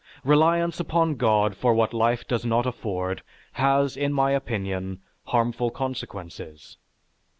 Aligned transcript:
Reliance 0.23 0.79
upon 0.79 1.13
God 1.13 1.55
for 1.55 1.75
what 1.75 1.93
life 1.93 2.27
does 2.27 2.43
not 2.43 2.65
afford, 2.65 3.21
has, 3.53 3.95
in 3.95 4.11
my 4.11 4.31
opinion, 4.31 4.99
harmful 5.25 5.69
consequences. 5.69 6.77